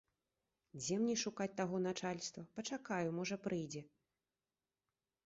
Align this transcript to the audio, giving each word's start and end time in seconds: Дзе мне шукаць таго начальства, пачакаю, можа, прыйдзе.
Дзе 0.79 0.95
мне 1.01 1.15
шукаць 1.23 1.53
таго 1.59 1.81
начальства, 1.87 2.45
пачакаю, 2.55 3.13
можа, 3.19 3.39
прыйдзе. 3.45 3.85